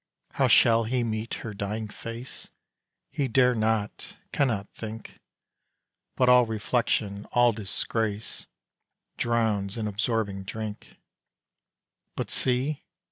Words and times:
How 0.31 0.47
shall 0.47 0.85
he 0.85 1.03
meet 1.03 1.35
her 1.45 1.53
dying 1.53 1.87
face? 1.87 2.49
He 3.11 3.27
dare 3.27 3.53
not, 3.53 4.15
cannot 4.31 4.67
think, 4.73 5.19
But 6.15 6.27
all 6.27 6.47
reflection, 6.47 7.25
all 7.33 7.51
disgrace 7.53 8.47
Drowns 9.17 9.77
in 9.77 9.85
absorbing 9.87 10.43
drink, 10.45 10.97
But 12.15 12.31
see! 12.31 12.81